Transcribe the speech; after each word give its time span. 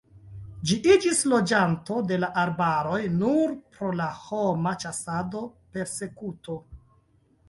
Ĝi 0.69 0.75
iĝis 0.91 1.19
loĝanto 1.33 1.97
de 2.11 2.17
la 2.23 2.29
arbaroj 2.43 3.01
nur 3.17 3.53
pro 3.75 3.89
la 3.99 4.07
homa 4.21 4.73
ĉasado, 4.85 5.43
persekuto. 5.77 6.57